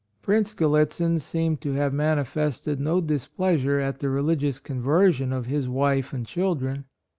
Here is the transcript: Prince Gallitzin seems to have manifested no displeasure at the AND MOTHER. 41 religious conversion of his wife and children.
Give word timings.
Prince 0.23 0.55
Gallitzin 0.55 1.19
seems 1.19 1.59
to 1.59 1.73
have 1.73 1.93
manifested 1.93 2.79
no 2.79 3.01
displeasure 3.01 3.79
at 3.79 3.99
the 3.99 4.07
AND 4.07 4.13
MOTHER. 4.15 4.23
41 4.23 4.25
religious 4.25 4.59
conversion 4.59 5.31
of 5.31 5.45
his 5.45 5.69
wife 5.69 6.11
and 6.11 6.25
children. 6.25 6.85